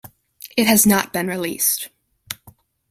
It 0.57 0.65
has 0.65 0.87
not 0.87 1.13
been 1.13 1.27
released. 1.27 1.89